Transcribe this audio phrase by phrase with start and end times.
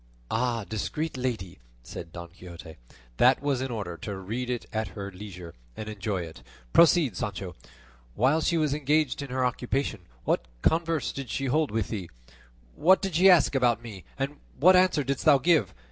[0.67, 2.77] "Discreet lady!" said Don Quixote;
[3.17, 6.41] "that was in order to read it at her leisure and enjoy it;
[6.73, 7.55] proceed, Sancho;
[8.15, 12.09] while she was engaged in her occupation what converse did she hold with thee?
[12.73, 15.71] What did she ask about me, and what answer didst thou give?